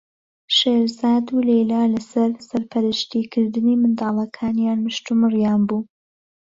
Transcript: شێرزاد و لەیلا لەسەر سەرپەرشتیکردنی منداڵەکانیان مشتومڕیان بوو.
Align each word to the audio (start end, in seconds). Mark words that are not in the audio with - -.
شێرزاد 0.57 1.25
و 1.31 1.37
لەیلا 1.49 1.83
لەسەر 1.93 2.29
سەرپەرشتیکردنی 2.47 3.79
منداڵەکانیان 3.81 4.79
مشتومڕیان 4.85 5.61
بوو. 5.69 5.81